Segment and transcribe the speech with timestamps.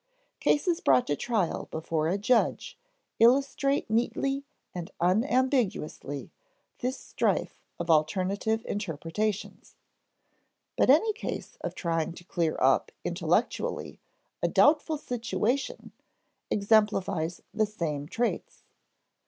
[0.39, 2.75] Cases brought to trial before a judge
[3.19, 4.43] illustrate neatly
[4.73, 6.31] and unambiguously
[6.79, 9.75] this strife of alternative interpretations;
[10.75, 13.99] but any case of trying to clear up intellectually
[14.41, 15.91] a doubtful situation
[16.49, 18.63] exemplifies the same traits.